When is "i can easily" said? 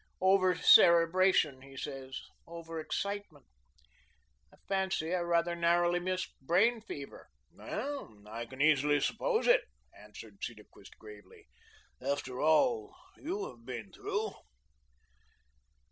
8.27-8.99